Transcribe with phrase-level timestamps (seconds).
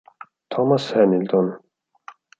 [0.51, 1.47] Thomas Hamilton